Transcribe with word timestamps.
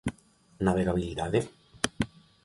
¿Navegabilidade? 0.65 1.39